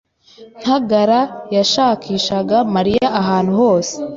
Ntagara 0.61 1.19
yashakishaga 1.55 2.57
Mariya 2.75 3.07
ahantu 3.21 3.51
hose. 3.61 3.93